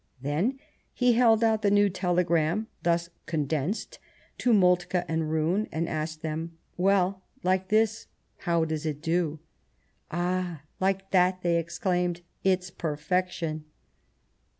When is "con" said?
3.27-3.45